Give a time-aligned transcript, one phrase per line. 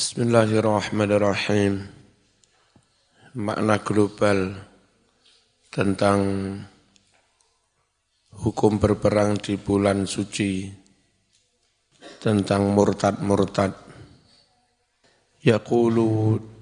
[0.00, 1.84] Bismillahirrahmanirrahim.
[3.36, 4.56] Makna global
[5.68, 6.20] tentang
[8.32, 10.72] hukum berperang di bulan suci
[12.16, 13.76] tentang murtad-murtad.
[15.44, 16.08] Yaqulu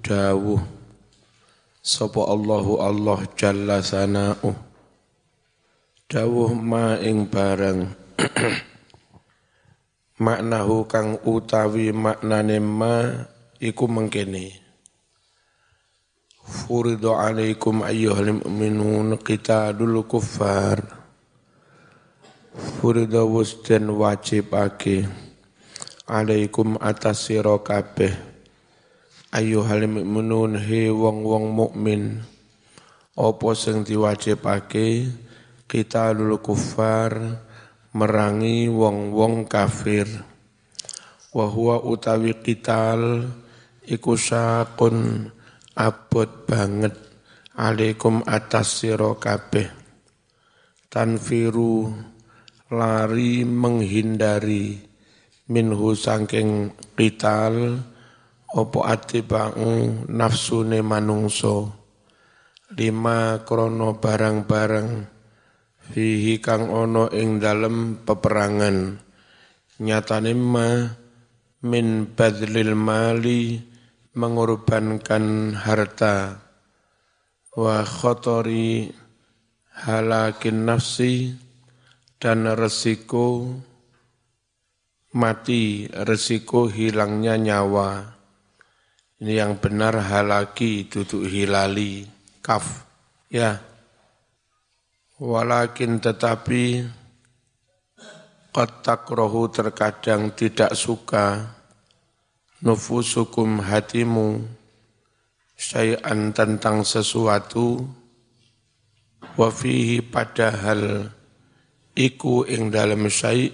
[0.03, 0.59] dawuh
[1.79, 4.51] sapa Allahu Allah jalla sana'u.
[6.11, 7.87] Dawuh ma ing barang
[10.19, 13.07] maknahu kang utawi maknane ma
[13.55, 14.51] iku mengkene.
[16.43, 20.83] Furidu alaikum ayyuhal mu'minun qitalul kuffar.
[22.51, 25.07] Furidu wusden wajibake
[26.03, 28.11] alaikum atas sira kabeh.
[29.31, 32.19] Ayyuhal mu'minun he wong-wong mukmin.
[33.15, 35.07] Apa sing diwajibake?
[35.69, 37.45] Qitalul kuffar
[37.93, 40.05] merangi wong-wong kafir.
[41.29, 43.29] Wa huwa utawi qital
[43.85, 45.29] iku sakun
[45.77, 46.93] abot banget.
[47.59, 49.67] Alaikum atas sira kabeh.
[50.89, 51.91] Tanfiru
[52.71, 54.89] lari menghindari.
[55.49, 57.81] Minhu sangking qital
[58.53, 61.73] opo atiba'u nafsune manungso
[62.73, 65.18] lima krono barang-barang
[65.89, 68.97] fihi kang ono ing dalem peperangan
[69.81, 70.69] nyatane ma
[71.65, 73.59] min badlil mali
[74.15, 76.39] mengorbankan harta
[77.55, 78.89] wa khotori
[79.85, 81.33] halakin nafsi
[82.19, 83.47] dan resiko
[85.13, 88.19] mati, resiko hilangnya nyawa.
[89.19, 92.07] Ini yang benar halaki, duduk hilali,
[92.39, 92.87] kaf.
[93.27, 93.59] Ya,
[95.19, 96.79] Walakin tetapi
[98.55, 101.43] qad takrohu terkadang tidak suka
[102.63, 104.39] nufusukum hatimu
[105.59, 107.83] syai'an tentang sesuatu
[109.35, 111.11] wa fihi padahal
[111.99, 113.51] iku ing dalam syai'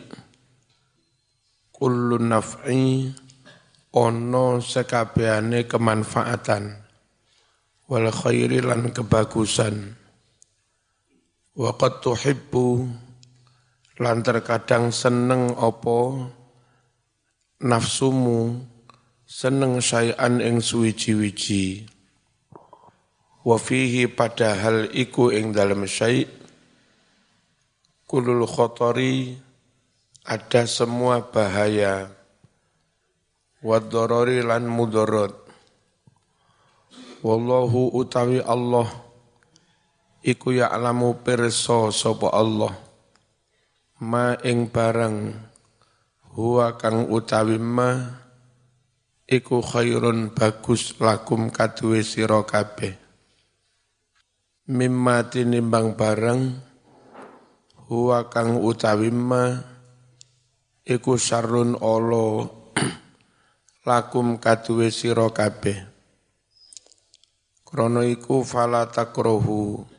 [1.74, 3.10] kullu naf'i
[3.90, 6.78] ono sekabehane kemanfaatan
[7.90, 10.05] wal khairi lan kebagusan
[11.56, 12.84] Wa qad tuhibbu
[14.04, 16.28] lan terkadang seneng opo
[17.64, 18.60] nafsumu
[19.24, 21.88] seneng syai'an ing suwiji-wiji.
[23.48, 26.28] Wa fihi padahal iku ing dalam syai'
[28.04, 29.40] kulul khotori
[30.28, 32.12] ada semua bahaya
[33.64, 35.34] wadorori lan mudorot
[37.26, 39.05] wallahu utawi Allah
[40.26, 42.74] iku ya'lamu pirsa sapa Allah.
[44.02, 45.32] Ma ing barang
[46.34, 47.96] huwa kang utawi ma
[49.30, 52.98] iku khairun bagus lakum kaduwe sira kabeh.
[54.66, 56.42] Mimma tinimbang barang
[57.86, 59.62] huwa kang utawi ma
[60.82, 62.50] iku sarun olo
[63.88, 65.94] lakum kaduwe sira kabeh.
[67.64, 69.95] Krana iku fala takrohu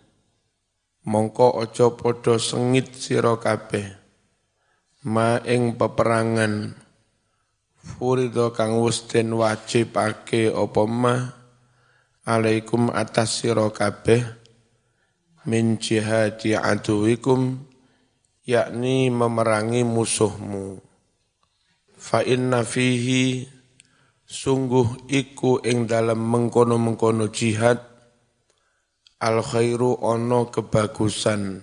[1.06, 3.94] mongko ojo podo sengit sira kabeh.
[5.06, 6.75] Ma ing peperangan
[7.78, 11.15] furido kang wis den wajibake apa ma?
[12.27, 14.27] Alaikum atas sira kabeh.
[15.47, 17.62] Min jihadi aduwikum
[18.43, 20.83] yakni memerangi musuhmu.
[21.94, 23.47] Fa inna fihi
[24.27, 27.95] sungguh iku ing dalam mengkono-mengkono jihad
[29.22, 31.62] al khairu ono kebagusan.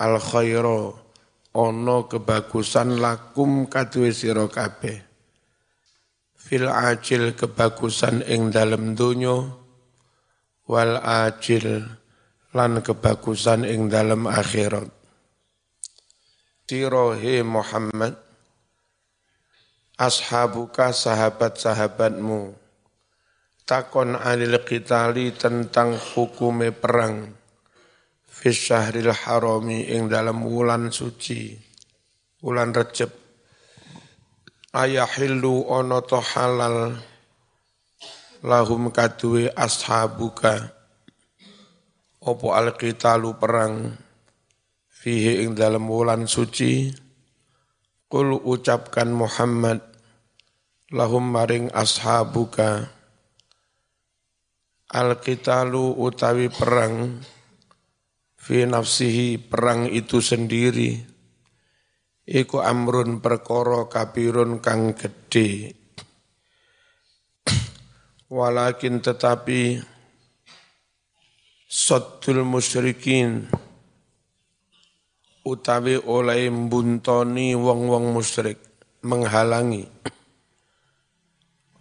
[0.00, 0.92] Al khairu
[1.54, 4.98] ono kebagusan lakum kadwe sira kabeh.
[6.34, 9.48] Fil ajil kebagusan ing dalem donya.
[10.64, 11.84] Wal ajil
[12.56, 14.88] lan kebagusan ing dalem akhirat.
[16.64, 18.16] Sirohe Muhammad
[20.00, 22.63] ashabuka sahabat-sahabatmu
[23.64, 27.32] takon anil qitali tentang hukume perang
[28.28, 31.56] fi syahril harami ing dalam wulan suci
[32.44, 33.24] wulan Recep
[34.74, 36.98] ayahillu ono to halal
[38.44, 40.74] lahum kadue ashabuka.
[42.24, 43.94] Opo alqitalu perang
[44.90, 46.90] fihi ing dalam wulan suci?
[48.10, 49.80] Kul ucapkan Muhammad
[50.92, 52.93] lahum maring ashabuka
[54.94, 57.18] Al-qitalu utawi perang
[58.38, 60.94] fi nafsihi perang itu sendiri
[62.22, 65.74] iku amrun perkara kapirun kang gedhe.
[68.30, 69.82] Walakin tetapi
[71.66, 73.50] saddul musyrikin
[75.42, 78.62] utawi oleh mbuntoni wong-wong musyrik
[79.02, 79.90] menghalangi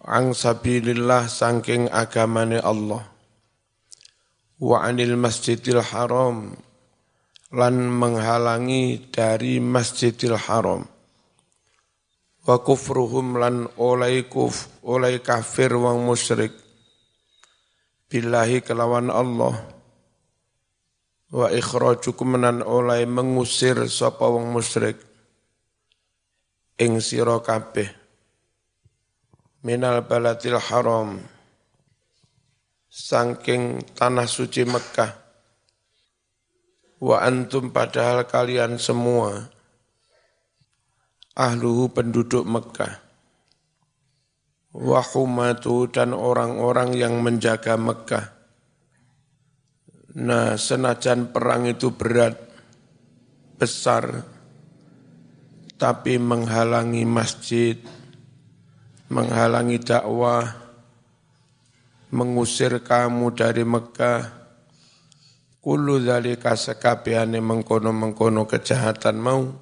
[0.04, 3.08] ang sabilillah sangking agamane Allah.
[4.60, 6.56] Wa anil masjidil haram.
[7.54, 10.84] Lan menghalangi dari masjidil haram.
[12.44, 16.52] Wa kufruhum lan oleh kuf oleh kafir wong musyrik.
[18.12, 19.56] Billahi kelawan Allah.
[21.32, 25.00] Wa ikhrajukum menan oleh mengusir sapa wong musyrik.
[26.82, 28.03] Ing sira kabeh
[29.64, 31.24] minal baladil haram
[32.92, 35.24] sangking tanah suci Mekah.
[37.04, 39.48] Wa antum padahal kalian semua
[41.36, 43.00] ahluhu penduduk Mekah.
[44.76, 48.36] Wa humatu dan orang-orang yang menjaga Mekah.
[50.14, 52.38] Nah, senajan perang itu berat,
[53.58, 54.22] besar,
[55.78, 57.82] tapi menghalangi masjid,
[59.14, 60.50] menghalangi dakwah,
[62.10, 64.22] mengusir kamu dari Mekah,
[65.62, 69.54] kulu dzalika sekabehane mengkono-mengkono kejahatan mau,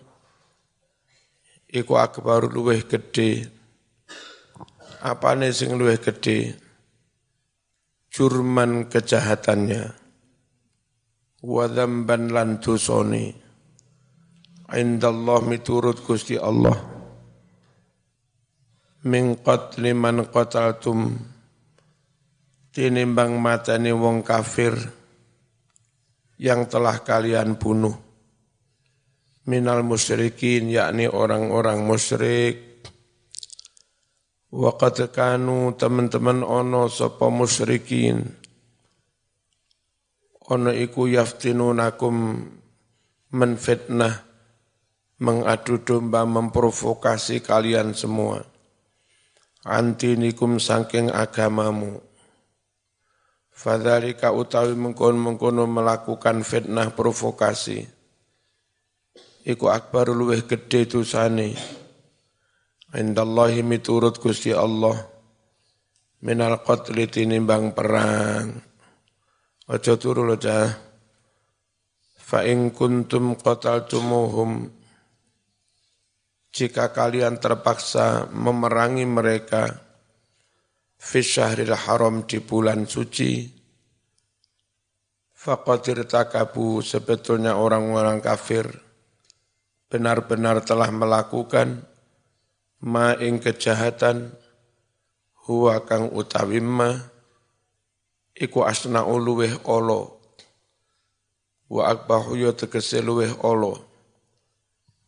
[1.67, 3.51] iku akbar luweh gede.
[5.03, 6.55] Apane sing luweh gede?
[8.11, 9.83] Jurman kejahatannya.
[11.41, 13.33] Wa dzamban lan dosane.
[14.71, 17.00] Indallah miturut Gusti Allah.
[19.01, 21.17] Min qatli man qataltum.
[22.69, 24.77] Tinimbang matani wong kafir
[26.37, 27.97] yang telah kalian bunuh.
[29.49, 32.85] Minal musyrikin yakni orang-orang musyrik.
[34.53, 38.21] Waqad kanu teman-teman ono sapa musyrikin.
[40.53, 42.37] Ono iku yaftinunakum
[43.33, 44.13] menfitnah
[45.25, 48.50] mengadu domba memprovokasi kalian semua
[49.65, 52.01] antinikum saking agamamu
[53.61, 57.85] Fadhalika utawi mengkono-mengkono melakukan fitnah provokasi.
[59.45, 61.53] Iku akbar luweh gede dosane.
[62.97, 64.97] Indallahi miturut Gusti Allah.
[66.25, 68.49] Minal qatli tinimbang perang.
[69.69, 70.41] Ojo turu lo
[72.17, 74.73] Fa in kuntum qataltumuhum
[76.51, 79.71] jika kalian terpaksa memerangi mereka
[80.99, 83.47] fi syahril haram di bulan suci
[85.31, 88.67] faqadir takabu sebetulnya orang-orang kafir
[89.87, 91.87] benar-benar telah melakukan
[92.83, 94.35] ma ing kejahatan
[95.47, 96.93] huwa kang utawi ma
[98.37, 100.21] iku asna luweh olo
[101.71, 103.90] wa akbahu yo tegese luweh olo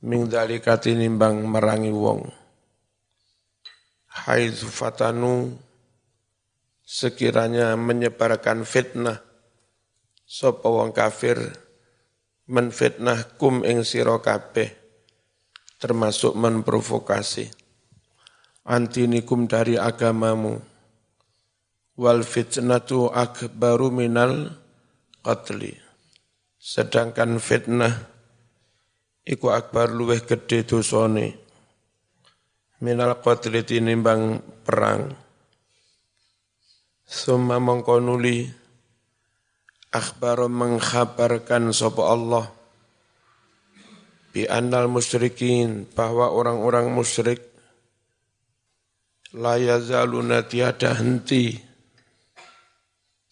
[0.03, 2.27] ming dalika tinimbang merangi wong.
[4.13, 5.55] Haitsu fatanu
[6.83, 9.23] sekiranya menyebarkan fitnah
[10.27, 11.39] sapa wong kafir
[12.51, 14.69] menfitnah kum ing sira kabeh
[15.79, 17.47] termasuk memprovokasi.
[18.63, 20.55] Antinikum dari agamamu.
[21.99, 24.55] Wal fitnatu akbaru minal
[25.19, 25.75] qatli.
[26.55, 28.12] Sedangkan fitnah
[29.23, 31.39] iku akbar luweh gede dosane.
[32.83, 35.15] Minal qatli tinimbang perang.
[37.07, 38.43] Summa mengkonuli
[39.95, 42.45] akhbar mengkhabarkan sapa Allah.
[44.33, 47.39] Bi annal musyrikin bahwa orang-orang musyrik
[49.31, 51.61] la yazaluna tiada henti.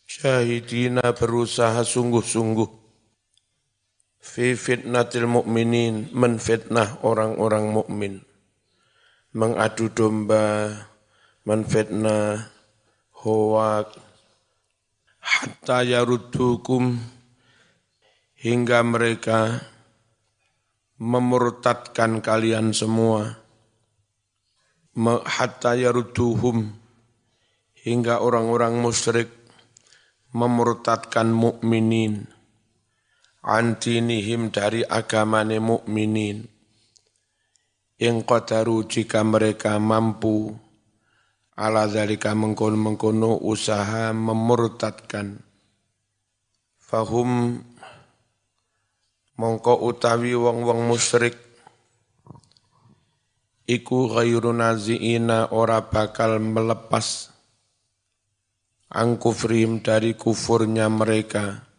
[0.05, 2.80] Syahidina berusaha sungguh-sungguh
[4.21, 8.13] fi fitnatil mukminin menfitnah orang-orang mukmin.
[9.33, 10.69] Mengadu domba
[11.41, 12.53] menfitnah
[13.25, 13.89] huwa
[15.17, 17.01] hatta yaruddukum
[18.37, 19.65] hingga mereka
[21.01, 23.41] memurtadkan kalian semua.
[25.25, 26.77] Hatta yarudduhum
[27.81, 29.31] hingga orang-orang musyrik
[30.35, 32.27] memurtadkan mukminin
[33.41, 36.45] antinihim dari agamane mukminin.
[38.01, 40.57] Yang qadaru jika mereka mampu
[41.53, 45.37] ala zalika mengkono-mengkono usaha memurtadkan.
[46.81, 47.61] Fahum
[49.37, 51.37] mongko utawi wong-wong musyrik
[53.69, 57.31] iku ghairu naziina ora bakal melepas
[58.91, 61.70] angkufrim dari kufurnya mereka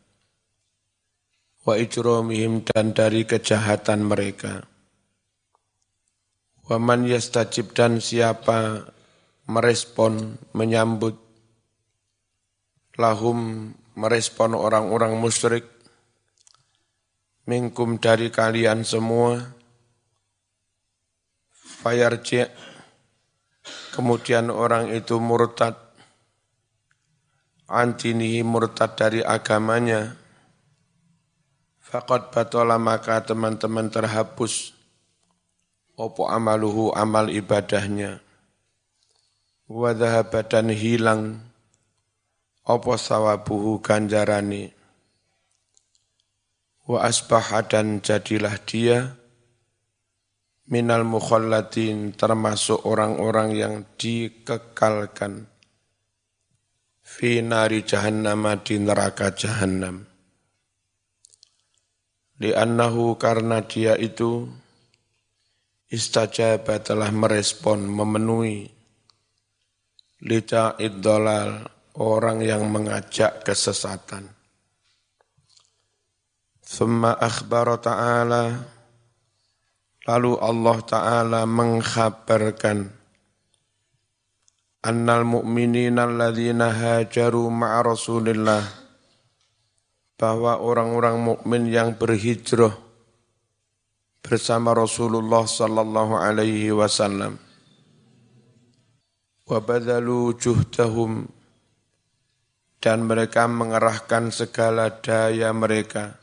[1.62, 4.66] wa ijromihim dan dari kejahatan mereka.
[6.66, 8.86] Waman yastajib dan siapa
[9.50, 11.18] merespon, menyambut,
[12.98, 15.66] lahum merespon orang-orang musyrik,
[17.50, 19.42] mingkum dari kalian semua,
[21.82, 22.46] fayarji'
[23.90, 25.74] kemudian orang itu murtad,
[27.66, 30.21] antinihi murtad dari agamanya,
[31.92, 34.72] Fakat batola maka teman-teman terhapus.
[35.92, 38.24] Opo amaluhu amal ibadahnya.
[39.68, 41.44] Wadhahabat dan hilang.
[42.64, 44.72] Opo sawabuhu ganjarani.
[46.88, 49.12] Wa asbaha dan jadilah dia.
[50.72, 55.44] Minal mukhallatin termasuk orang-orang yang dikekalkan.
[57.04, 60.08] Fi nari jahannam di neraka jahannam
[62.42, 64.50] li'annahu karena dia itu
[65.86, 68.66] istajaba telah merespon, memenuhi
[70.26, 71.62] lita idolal
[72.02, 74.26] orang yang mengajak kesesatan.
[76.66, 78.72] Thumma akhbar ta'ala
[80.02, 82.90] Lalu Allah Ta'ala mengkhabarkan
[84.82, 88.81] Annal mu'minina alladhina hajaru ma'a Rasulillah
[90.22, 92.78] bahwa orang-orang mukmin yang berhijrah
[94.22, 97.42] bersama Rasulullah sallallahu alaihi wasallam.
[99.50, 101.26] Wa badalu juhdahum
[102.78, 106.14] dan mereka mengerahkan segala daya mereka.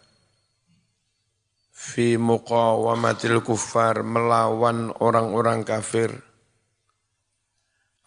[1.76, 6.16] Fi muqawamatil kuffar melawan orang-orang kafir.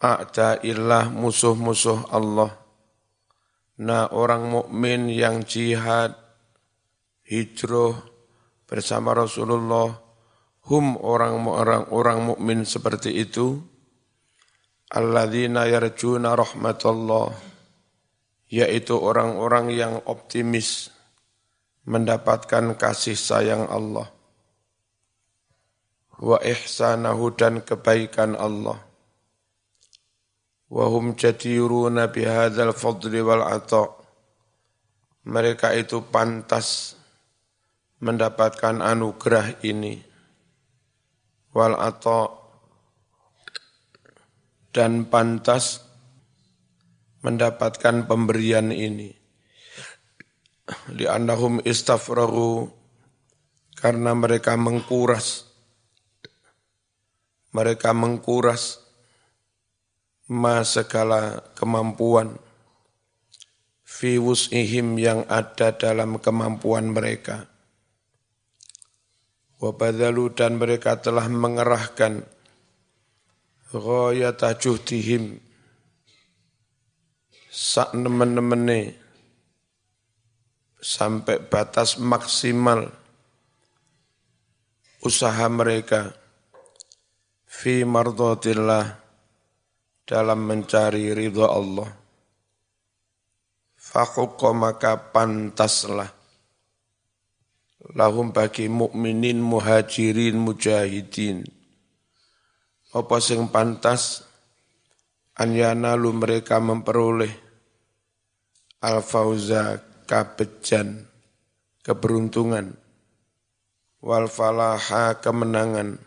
[0.01, 2.62] A'da'illah musuh-musuh Allah
[3.81, 6.13] Nah orang mukmin yang jihad,
[7.25, 7.97] hijrah
[8.69, 9.97] bersama Rasulullah,
[10.69, 13.57] hum orang-orang orang mukmin seperti itu,
[14.93, 17.33] alladzina yarjuna rahmatullah,
[18.53, 20.93] yaitu orang-orang yang optimis
[21.89, 24.13] mendapatkan kasih sayang Allah
[26.23, 28.79] wa ihsanahu dan kebaikan Allah
[30.73, 33.93] wahum jadiruna bihadzal fadli wal ata.
[35.29, 36.97] Mereka itu pantas
[38.01, 40.01] mendapatkan anugerah ini.
[41.53, 42.41] Wal ata.
[44.73, 45.85] Dan pantas
[47.21, 49.13] mendapatkan pemberian ini.
[51.05, 52.73] Andahum istafrahu
[53.77, 55.45] karena mereka mengkuras.
[57.53, 58.82] Mereka mengkuras
[60.33, 62.33] ma segala kemampuan
[63.85, 67.45] fi wus'ihim yang ada dalam kemampuan mereka.
[69.61, 72.25] Wabadalu dan mereka telah mengerahkan
[73.71, 75.37] ghayata juhdihim
[77.53, 78.97] sak nemen-nemene
[80.81, 82.91] sampai batas maksimal
[85.05, 86.11] usaha mereka
[87.45, 89.02] fi mardotillah
[90.03, 91.89] dalam mencari ridha Allah.
[93.79, 96.11] Fakukko maka pantaslah.
[97.95, 101.43] Lahum bagi mukminin muhajirin mujahidin.
[102.95, 104.23] Apa sing pantas?
[105.35, 107.31] Anyana lu mereka memperoleh.
[108.79, 111.03] Al-fauza kabejan
[111.83, 112.75] keberuntungan.
[114.03, 115.99] Wal falaha kemenangan.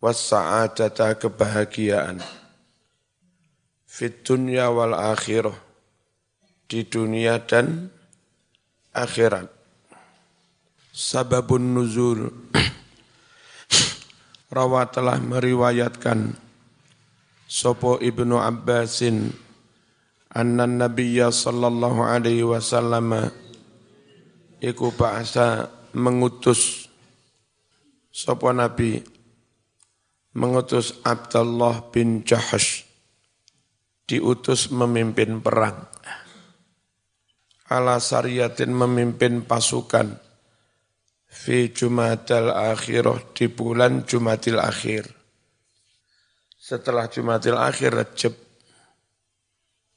[0.00, 2.39] Was sa'adata kebahagiaan
[3.90, 5.58] fit dunya wal akhirah.
[6.70, 7.90] Di dunia dan
[8.94, 9.50] akhirat.
[10.94, 12.30] Sababun nuzul.
[14.54, 16.38] Rawa telah meriwayatkan
[17.50, 19.34] Sopo Ibnu Abbasin
[20.30, 23.34] anna Nabiya sallallahu alaihi wasallam
[24.62, 26.86] iku bahasa mengutus
[28.14, 29.02] Sopo Nabi
[30.34, 32.89] mengutus Abdullah bin Jahash
[34.10, 35.86] diutus memimpin perang.
[37.70, 40.18] Ala Sariyatin memimpin pasukan
[41.30, 45.06] fi Jumadil Akhirah di bulan Jumadil Akhir.
[46.58, 48.34] Setelah Jumadil Akhir Rejab,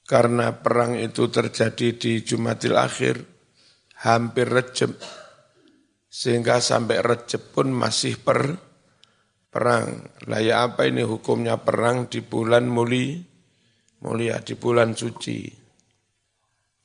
[0.05, 3.17] karena perang itu terjadi di Jumadil Akhir,
[4.05, 4.93] hampir Rejab,
[6.05, 8.61] sehingga sampai Rejab pun masih per
[9.49, 10.05] perang.
[10.29, 13.32] Lah ya apa ini hukumnya perang di bulan Muli
[14.03, 15.47] mulia di bulan suci.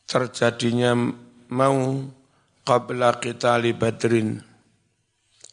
[0.09, 0.95] Terjadinya
[1.53, 1.79] mau
[2.63, 4.39] qabla kita badrin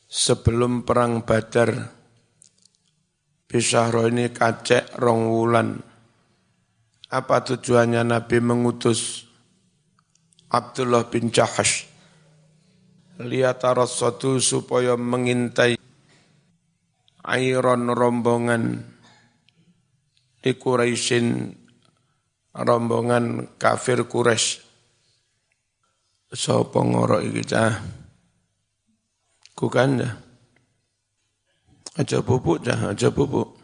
[0.06, 1.92] sebelum perang badar
[3.46, 5.70] Bisyahro ini kacek rong wulan.
[7.10, 9.26] Apa tujuannya Nabi mengutus
[10.50, 11.88] Abdullah bin Jahash
[13.22, 15.80] lihat satu supaya mengintai
[17.24, 18.95] airon rombongan
[20.46, 21.58] di Quraisyin
[22.54, 24.62] rombongan kafir Quraisy.
[26.30, 27.74] Sapa ngoro iki cah?
[29.56, 30.10] Ya
[31.98, 33.58] aja pupuk cah aja pupuk.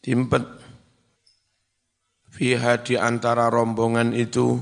[0.00, 0.46] Timpet
[2.32, 4.56] fiha di antara rombongan itu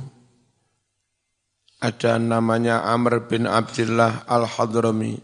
[1.79, 5.21] ada namanya Amr bin Abdullah Al-Hadrami.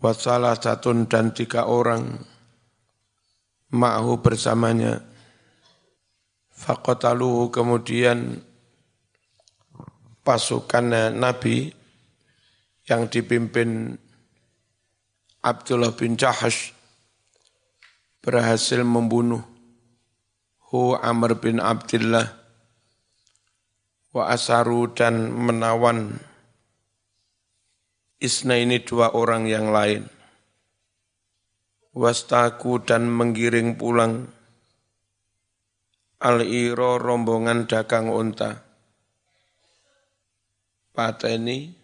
[0.00, 2.37] Wasalah satu dan tiga orang
[3.72, 5.04] ma'hu bersamanya.
[6.58, 8.42] Fakotaluhu kemudian
[10.26, 11.70] pasukan Nabi
[12.90, 13.94] yang dipimpin
[15.38, 16.74] Abdullah bin Jahash
[18.18, 19.40] berhasil membunuh
[20.68, 22.28] Hu Amr bin Abdullah
[24.12, 26.18] wa asaru dan menawan
[28.20, 30.04] isna ini dua orang yang lain
[31.98, 34.30] wastaku dan menggiring pulang.
[36.22, 38.62] Al-iro rombongan dagang unta.
[40.94, 41.74] Pateni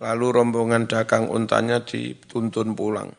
[0.00, 3.12] lalu rombongan dagang untanya dituntun pulang.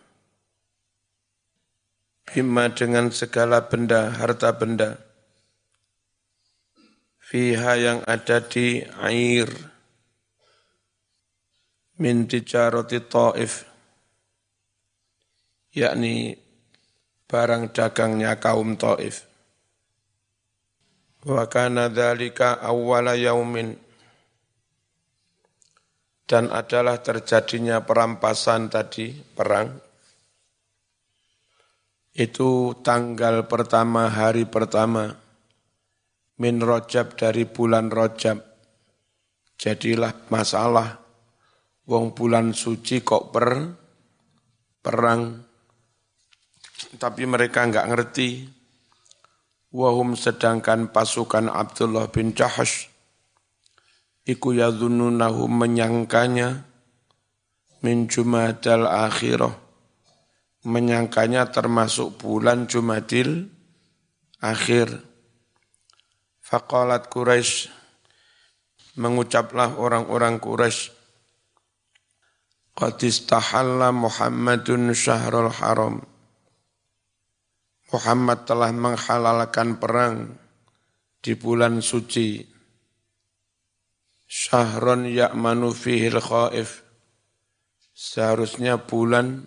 [2.26, 4.98] Bima dengan segala benda harta benda.
[7.22, 9.50] Fiha yang ada di air.
[12.02, 13.71] Min tijarati ta'if
[15.72, 16.36] yakni
[17.28, 19.24] barang dagangnya kaum ta'if.
[21.24, 23.78] Wa kana dzalika awwala yaumin.
[26.28, 29.68] Dan adalah terjadinya perampasan tadi perang.
[32.12, 35.12] Itu tanggal pertama hari pertama
[36.40, 38.40] min rojab dari bulan rojab.
[39.60, 40.98] Jadilah masalah,
[41.86, 43.78] wong bulan suci kok per,
[44.82, 45.51] perang,
[46.98, 48.50] tapi mereka enggak ngerti.
[49.72, 52.92] Wahum sedangkan pasukan Abdullah bin Jahash,
[54.28, 56.68] iku yadhununahu menyangkanya
[57.80, 59.56] min Jumadal akhirah,
[60.68, 63.48] menyangkanya termasuk bulan Jumadil
[64.44, 64.92] akhir.
[66.44, 67.72] Faqalat Quraisy
[69.00, 70.92] mengucaplah orang-orang Quraisy
[72.72, 76.11] Qad istahalla Muhammadun syahrul haram
[77.92, 80.40] Muhammad telah menghalalkan perang
[81.20, 82.40] di bulan suci
[84.26, 86.88] Syahron ya'manu fihil khaif
[87.92, 89.46] Seharusnya bulan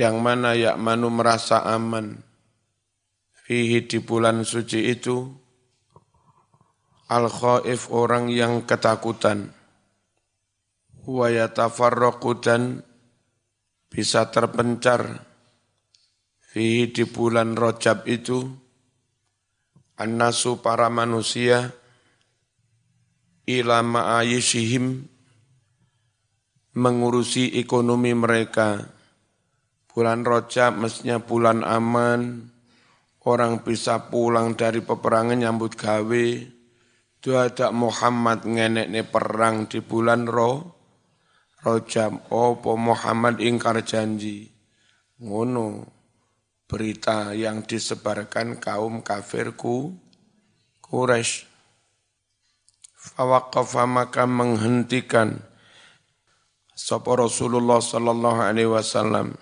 [0.00, 2.24] yang mana ya'manu merasa aman
[3.46, 5.46] fihi di bulan suci itu
[7.06, 9.54] Al-khaif orang yang ketakutan.
[11.06, 12.82] Wa yatafarraqu dan
[13.86, 15.22] bisa terpencar.
[16.56, 18.48] Di bulan rojab itu.
[20.00, 21.76] An-nasu para manusia.
[23.44, 25.04] Ila ma'ayishihim.
[26.80, 28.88] Mengurusi ekonomi mereka.
[29.92, 32.48] Bulan rojab mestinya bulan aman.
[33.20, 36.56] Orang bisa pulang dari peperangan nyambut gawe
[37.34, 40.62] ada Muhammad ngenek perang di bulan roh,
[41.66, 42.22] rojam.
[42.30, 44.46] Opo Muhammad ingkar janji.
[45.18, 45.95] Ngono
[46.66, 49.94] berita yang disebarkan kaum kafirku
[50.82, 51.46] Quraisy.
[53.06, 55.38] Fawaqafa maka menghentikan
[56.74, 59.38] sapa Rasulullah sallallahu alaihi wasallam.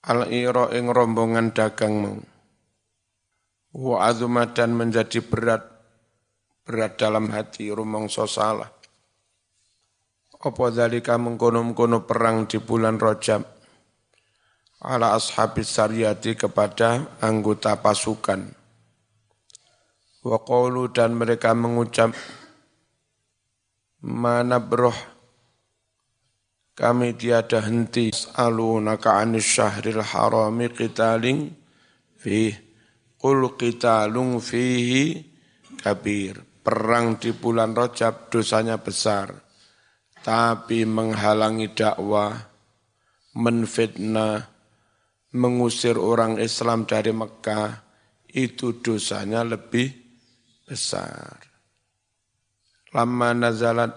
[0.00, 2.24] Al-ira ing rombongan dagang
[3.76, 5.68] wa azuma menjadi berat
[6.64, 8.72] berat dalam hati rumangsa salah.
[10.40, 13.59] Apa dalika mengkono-mengkono perang di bulan Rajab
[14.80, 18.50] ala ashabis sariyati kepada anggota pasukan
[20.24, 22.16] wa qawlu dan mereka mengucap
[24.00, 24.96] mana broh
[26.76, 31.52] kami tiada henti alunaka anis syahril harami qitaling
[32.16, 32.70] fih
[33.20, 35.20] Qul qitalung fihi
[35.76, 36.40] kabir.
[36.64, 39.28] Perang di bulan Rajab dosanya besar.
[40.24, 42.32] Tapi menghalangi dakwah,
[43.36, 44.48] menfitnah,
[45.34, 47.86] mengusir orang Islam dari Mekah
[48.34, 49.90] itu dosanya lebih
[50.66, 51.38] besar.
[52.90, 53.94] Lama nazalat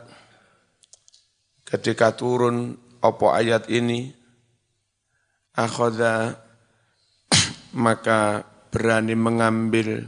[1.66, 4.14] ketika turun opo ayat ini
[5.58, 6.38] akhoda
[7.86, 10.06] maka berani mengambil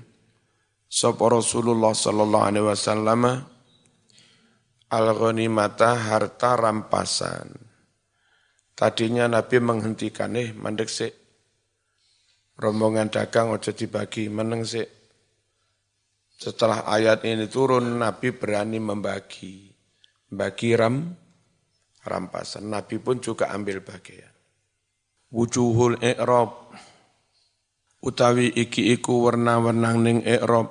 [0.85, 3.21] sop Rasulullah sallallahu alaihi wasallam
[4.93, 7.64] al ghanimata harta rampasan.
[8.75, 11.07] Tadinya Nabi menghentikan, eh mandek sih.
[12.59, 14.83] Rombongan dagang ojo dibagi, meneng sih.
[16.35, 19.71] Setelah ayat ini turun, Nabi berani membagi.
[20.27, 21.07] Bagi ram,
[22.03, 22.67] rampasan.
[22.67, 24.35] Nabi pun juga ambil bagian.
[25.31, 26.75] Wujuhul i'rab.
[28.03, 30.67] Utawi iki iku warna-warna ning i'rab.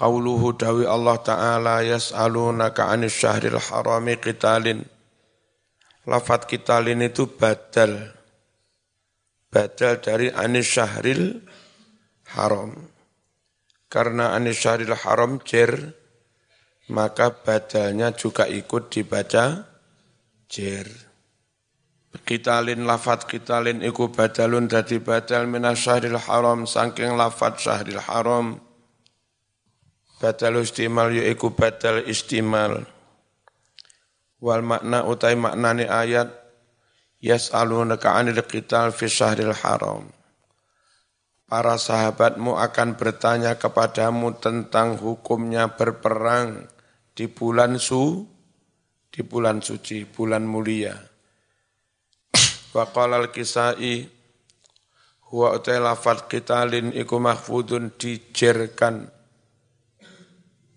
[0.00, 4.82] Qauluhu dawi Allah Ta'ala yas'alunaka 'anil syahril harami qitalin
[6.04, 8.12] lafat kitalin itu badal.
[9.48, 11.40] Badal dari anis syahril
[12.36, 12.74] haram.
[13.88, 15.94] Karena anis syahril haram jer,
[16.90, 19.64] maka badalnya juga ikut dibaca
[20.50, 20.88] jer.
[22.14, 28.62] Kitalin lafat kitalin iku badalun dadi badal minas syahril haram saking lafat syahril haram.
[30.22, 32.86] Badal istimal yu iku badal istimal
[34.44, 36.28] wal makna utai maknani ayat
[37.24, 40.04] yas'alunaka 'anil qital fi syahril haram.
[41.48, 46.68] Para sahabatmu akan bertanya kepadamu tentang hukumnya berperang
[47.16, 48.28] di bulan su
[49.08, 50.92] di bulan suci bulan mulia.
[52.76, 54.12] Wa al-kisai
[55.32, 59.08] huwa utai lafat qitalin iku mahfudun dijerkan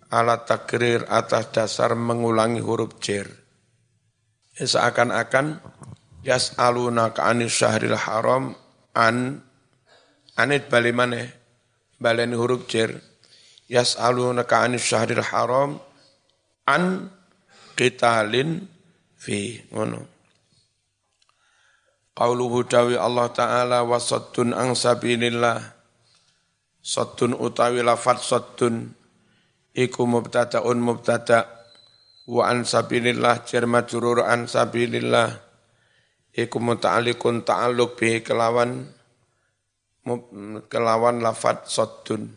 [0.07, 3.46] ala takrir atas dasar mengulangi huruf jer
[4.65, 5.61] seakan-akan
[6.25, 8.57] yas'aluna ka'anis syahril haram
[8.97, 9.45] an
[10.33, 11.29] anit bali maneh
[12.01, 12.97] baleni huruf jer.
[13.69, 15.77] Yas'aluna ka'anis syahril haram
[16.65, 17.13] an
[17.77, 18.65] qitalin
[19.19, 20.07] fi ngono.
[22.17, 25.61] Qauluhu dawi Allah Ta'ala wa saddun ang sabilillah.
[26.81, 28.97] Saddun utawi lafat saddun
[29.77, 31.56] Iku mubtada'un mubtada'
[32.27, 35.47] wa an sabilillah jar majrur an sabilillah.
[36.37, 38.85] Iku muta'alliqun ta'alluq bi kelawan
[40.69, 42.29] kelawan lafat saddun.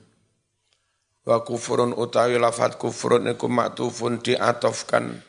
[1.20, 5.20] Wa kufurun utawi lafat kufurun iku maktufun diatofkan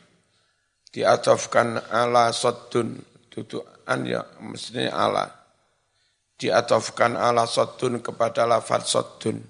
[0.96, 3.02] diatofkan ala saddun.
[3.28, 5.26] Tutu an ya mestinya ala.
[6.40, 9.44] Diatofkan ala saddun kepada lafat saddun.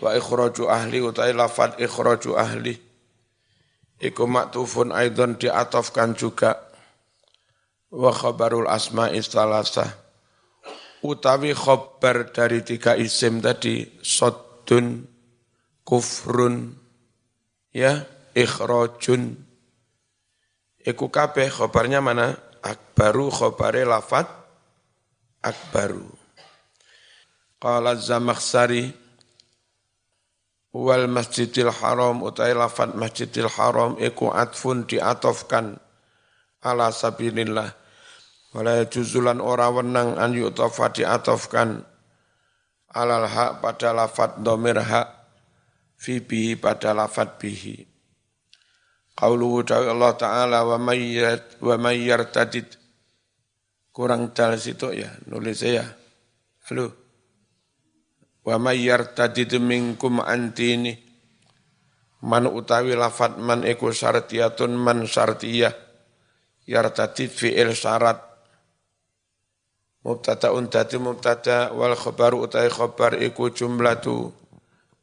[0.00, 2.91] Wa ikhraju ahli utawi lafat ikhraju ahli
[4.02, 6.58] Iku maktufun aidon diatofkan juga.
[7.92, 10.02] Wa khabarul asma istalasa
[11.02, 15.02] utawi khobar dari tiga isim tadi soddun
[15.82, 16.78] kufrun
[17.74, 19.34] ya ikhrajun
[20.86, 22.38] iku kabeh khobarnya mana?
[22.62, 24.30] Akbaru khobare lafat
[25.42, 26.06] akbaru.
[27.58, 28.94] Qala zamakhsari
[30.72, 35.76] wal masjidil haram utai lafat masjidil haram iku atfun diatofkan.
[36.64, 37.70] Ala sabilillah.
[38.52, 41.84] Wala juzulan ora wenang an yutofa diatofkan.
[42.92, 45.08] Alal hak pada lafat domir hak
[45.96, 47.88] fi bihi pada lafat bihi.
[49.12, 52.80] Qauluhu Allah ta'ala wa mayyat wa mayyartadid
[53.92, 55.84] kurang dal situ ya nulis saya
[56.72, 57.01] halo
[58.42, 61.12] wa may yartadid minkum antini
[62.22, 65.74] man utawi lafat man iku syartiyatun man syartiyah.
[66.62, 68.22] Yartadid fi'il syarat.
[70.06, 74.30] Mubtada'un dadi mubtada wal khabaru utai khabar iku jumlatu.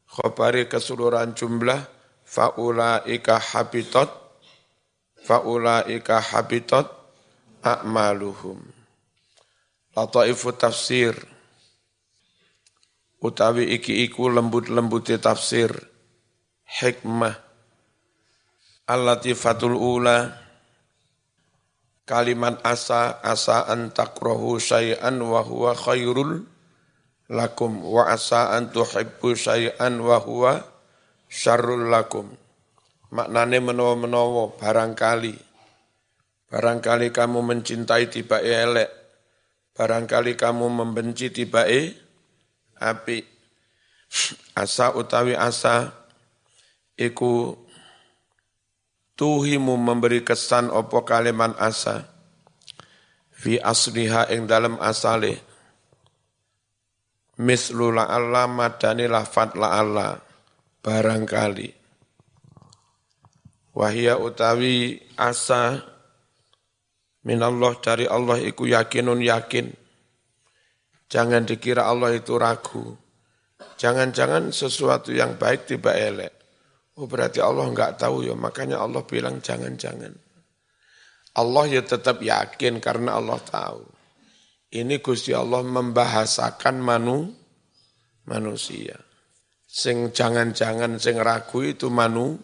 [0.08, 1.84] Khabari keseluruhan jumlah.
[2.24, 4.08] Faulaika habitat.
[5.20, 6.88] Faulaika habitat.
[7.60, 8.56] A'maluhum.
[9.92, 11.12] Lataifu tafsir
[13.20, 15.70] utawi iki iku lembut-lembuti tafsir.
[16.64, 17.36] Hikmah.
[18.88, 20.34] Al-latifatul ula.
[22.08, 25.46] Kalimat asa asa an takrohu syai'an wa
[25.78, 26.42] khairul
[27.30, 27.86] lakum.
[27.86, 30.18] Wa asa an tuhibbu syai'an wa
[31.86, 32.26] lakum.
[33.14, 35.34] Maknane menawa-menawa barangkali.
[36.50, 38.90] Barangkali kamu mencintai tiba elek.
[39.70, 41.62] Barangkali kamu membenci tiba
[42.80, 43.22] api
[44.56, 45.92] asa utawi asa
[46.96, 47.54] iku
[49.20, 52.08] tuhimu memberi kesan opo kalimat asa.
[53.40, 55.40] Fi asliha ing dalam asale.
[57.40, 60.20] Mislu la'alla madani lafat la'alla
[60.84, 61.72] barangkali.
[63.72, 65.80] Wahia utawi asa
[67.24, 69.72] minallah dari Allah iku yakinun yakin
[71.10, 72.94] jangan dikira Allah itu ragu
[73.76, 76.32] jangan-jangan sesuatu yang baik tiba elek
[76.96, 80.30] oh berarti Allah enggak tahu ya makanya Allah bilang jangan-jangan
[81.38, 83.86] Allah ya tetap yakin karena Allah tahu.
[84.70, 87.30] Ini Gusti Allah membahasakan manu,
[88.26, 88.98] manusia.
[89.66, 92.34] Sing jangan-jangan sing ragu itu manu,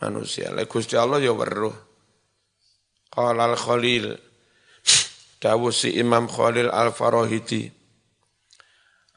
[0.00, 0.48] manusia.
[0.52, 1.76] Lah Gusti Allah ya weruh.
[3.12, 4.16] Qala al-Khalil
[5.42, 7.66] Dawu si Imam Khalil Al-Farahidi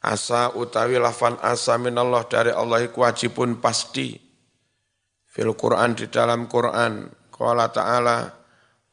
[0.02, 4.18] Asa utawi lafan asa minallah dari Allah wajibun pasti
[5.26, 7.10] fil Quran di dalam Quran.
[7.34, 8.46] Qala ta'ala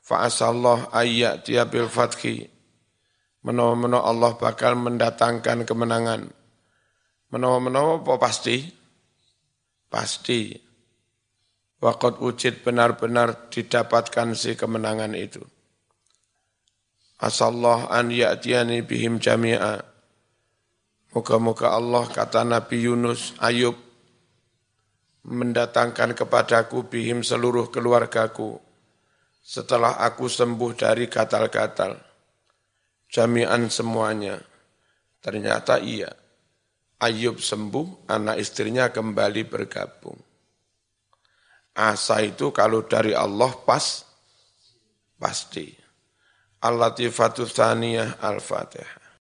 [0.03, 2.43] Fa'asallah ayyatiya bil fathi.
[3.47, 6.27] Menawa-menawa Allah bakal mendatangkan kemenangan.
[7.31, 8.67] Menawa-menawa apa pasti?
[9.87, 10.59] Pasti.
[11.79, 15.43] Wakot ujid benar-benar didapatkan si kemenangan itu.
[17.23, 19.79] Asallah an ya'tiyani bihim jami'a.
[21.15, 23.79] Moga-moga Allah kata Nabi Yunus, Ayub,
[25.23, 28.59] mendatangkan kepadaku bihim seluruh keluargaku
[29.39, 31.95] setelah aku sembuh dari gatal-gatal.
[33.07, 34.43] Jami'an semuanya.
[35.23, 36.11] Ternyata iya.
[36.99, 40.19] Ayub sembuh, anak istrinya kembali bergabung.
[41.79, 44.03] Asa itu kalau dari Allah pas,
[45.19, 45.82] pasti.
[46.63, 49.02] Al-Latifatu Thaniyah Al-Fatihah.